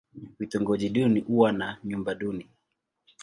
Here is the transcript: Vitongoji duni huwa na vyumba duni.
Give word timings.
Vitongoji 0.39 0.89
duni 0.89 1.19
huwa 1.19 1.51
na 1.51 1.77
vyumba 1.83 2.15
duni. 2.15 2.47